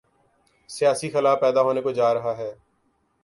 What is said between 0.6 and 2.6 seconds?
سیاسی خلا پیدا ہونے کو جارہا ہے۔